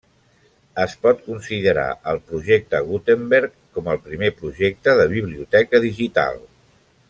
[0.83, 6.43] Es pot considerar el Projecte Gutenberg com el primer projecte de biblioteca digital.